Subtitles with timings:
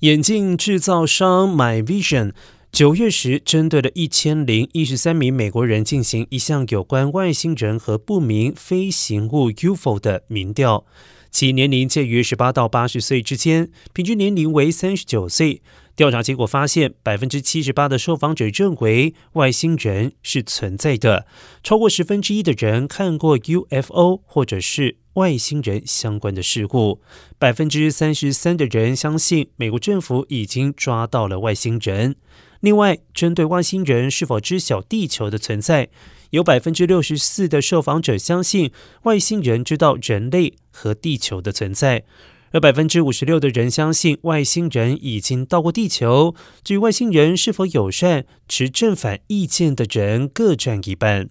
[0.00, 2.32] 眼镜制造商 My Vision
[2.72, 10.84] 九月时针对了一千零一十三名美国人进行一项有关外星人和不明飞行物 UFO 的民调，
[11.30, 15.62] 其年龄介于十八到八十岁之间，平均年龄为三十九岁。
[15.96, 21.26] 调查结果发现，百分之七十八的受访者认为外星人是存在的，
[21.62, 27.00] 超过十分之一的人看过 UFO 或者是外星人相关的事故。
[27.38, 32.16] 百分之三十三的人相信美国政府已经抓到了外星人。
[32.58, 35.90] 另外，针对外星人是否知晓地球的存在，
[36.30, 42.04] 有百分之六十四的受访者相信外星人知道人类和地球的存在。
[42.54, 46.36] 有百分之五十六的人相信外星人已经到过地球。
[46.62, 51.30] 至于外星人是否友善，持正反意见的人各占一半。